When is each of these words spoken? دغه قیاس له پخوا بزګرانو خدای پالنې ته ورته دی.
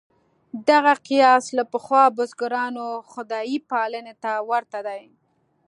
دغه 0.69 0.93
قیاس 1.07 1.45
له 1.57 1.63
پخوا 1.71 2.03
بزګرانو 2.17 2.87
خدای 3.11 3.55
پالنې 3.69 4.13
ته 4.23 4.31
ورته 4.49 4.79
دی. 4.87 5.03